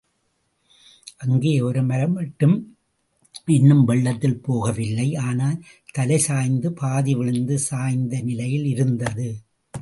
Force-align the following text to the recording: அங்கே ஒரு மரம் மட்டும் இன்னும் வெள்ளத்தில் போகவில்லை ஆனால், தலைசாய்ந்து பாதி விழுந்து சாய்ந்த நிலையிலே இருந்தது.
அங்கே 1.17 1.59
ஒரு 1.59 1.83
மரம் 1.83 2.13
மட்டும் 2.13 2.77
இன்னும் 3.45 3.83
வெள்ளத்தில் 3.83 4.41
போகவில்லை 4.47 5.17
ஆனால், 5.17 5.63
தலைசாய்ந்து 5.97 6.67
பாதி 6.67 7.15
விழுந்து 7.15 7.59
சாய்ந்த 7.59 8.19
நிலையிலே 8.21 8.69
இருந்தது. 8.69 9.35